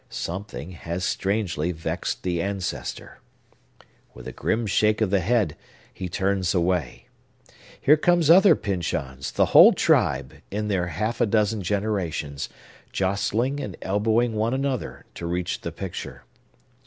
Something 0.09 0.71
has 0.71 1.05
strangely 1.05 1.71
vexed 1.71 2.23
the 2.23 2.41
ancestor! 2.41 3.19
With 4.15 4.27
a 4.27 4.31
grim 4.31 4.65
shake 4.65 4.99
of 4.99 5.11
the 5.11 5.19
head, 5.19 5.55
he 5.93 6.09
turns 6.09 6.55
away. 6.55 7.05
Here 7.79 7.97
come 7.97 8.23
other 8.27 8.55
Pyncheons, 8.55 9.31
the 9.31 9.45
whole 9.53 9.73
tribe, 9.73 10.33
in 10.49 10.69
their 10.69 10.87
half 10.87 11.21
a 11.21 11.27
dozen 11.27 11.61
generations, 11.61 12.49
jostling 12.91 13.59
and 13.59 13.77
elbowing 13.83 14.33
one 14.33 14.55
another, 14.55 15.05
to 15.13 15.27
reach 15.27 15.61
the 15.61 15.71
picture. 15.71 16.23